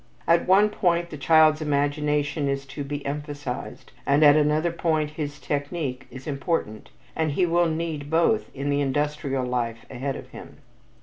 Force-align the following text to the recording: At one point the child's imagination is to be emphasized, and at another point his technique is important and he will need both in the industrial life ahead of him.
At 0.27 0.47
one 0.47 0.69
point 0.69 1.11
the 1.11 1.15
child's 1.17 1.61
imagination 1.61 2.47
is 2.47 2.65
to 2.73 2.83
be 2.83 3.05
emphasized, 3.05 3.91
and 4.03 4.23
at 4.25 4.35
another 4.35 4.71
point 4.71 5.11
his 5.11 5.39
technique 5.39 6.07
is 6.09 6.25
important 6.25 6.89
and 7.15 7.33
he 7.33 7.45
will 7.45 7.67
need 7.69 8.09
both 8.09 8.49
in 8.55 8.71
the 8.71 8.81
industrial 8.81 9.45
life 9.45 9.85
ahead 9.91 10.15
of 10.15 10.29
him. 10.29 10.57